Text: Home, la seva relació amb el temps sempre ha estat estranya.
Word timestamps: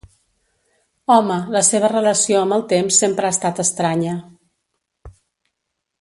Home, 1.15 1.35
la 1.57 1.61
seva 1.67 1.91
relació 1.93 2.41
amb 2.45 2.57
el 2.57 2.65
temps 2.73 2.99
sempre 3.05 3.29
ha 3.29 3.35
estat 3.37 3.63
estranya. 3.67 4.17